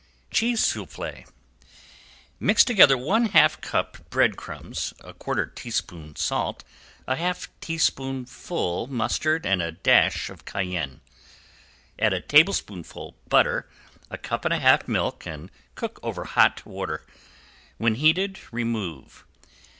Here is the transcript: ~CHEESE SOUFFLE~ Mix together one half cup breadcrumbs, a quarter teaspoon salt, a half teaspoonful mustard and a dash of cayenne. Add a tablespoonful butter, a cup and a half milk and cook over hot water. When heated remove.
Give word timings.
~CHEESE 0.31 0.63
SOUFFLE~ 0.65 1.25
Mix 2.39 2.63
together 2.65 2.97
one 2.97 3.27
half 3.27 3.61
cup 3.61 3.99
breadcrumbs, 4.09 4.95
a 5.01 5.13
quarter 5.13 5.45
teaspoon 5.45 6.15
salt, 6.15 6.63
a 7.05 7.15
half 7.17 7.49
teaspoonful 7.61 8.87
mustard 8.87 9.45
and 9.45 9.61
a 9.61 9.71
dash 9.71 10.31
of 10.31 10.43
cayenne. 10.43 11.01
Add 11.99 12.13
a 12.13 12.19
tablespoonful 12.21 13.15
butter, 13.29 13.69
a 14.09 14.17
cup 14.17 14.43
and 14.43 14.55
a 14.55 14.59
half 14.59 14.87
milk 14.87 15.27
and 15.27 15.51
cook 15.75 15.99
over 16.01 16.23
hot 16.23 16.65
water. 16.65 17.05
When 17.77 17.93
heated 17.93 18.39
remove. 18.51 19.23